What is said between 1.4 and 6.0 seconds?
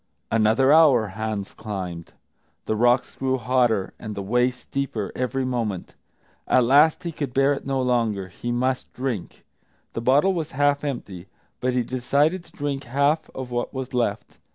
climbed; the rocks grew hotter and the way steeper every moment.